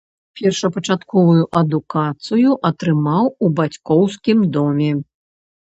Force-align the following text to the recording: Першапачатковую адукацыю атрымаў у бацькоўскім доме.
Першапачатковую 0.37 1.43
адукацыю 1.61 2.57
атрымаў 2.71 3.31
у 3.45 3.53
бацькоўскім 3.63 4.45
доме. 4.59 4.91